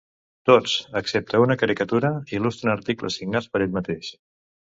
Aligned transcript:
Tots, 0.49 0.71
excepte 1.01 1.41
una 1.43 1.57
caricatura, 1.63 2.11
il·lustren 2.37 2.73
articles 2.75 3.21
signats 3.23 3.51
per 3.53 3.65
ell 3.67 3.79
mateix. 3.79 4.13